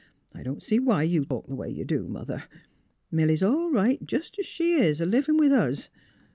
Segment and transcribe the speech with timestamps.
[0.33, 2.45] I don't see why you talk the way you do, Mother.
[3.11, 5.89] Milly 's all right, jes 's she is, a livin' with us.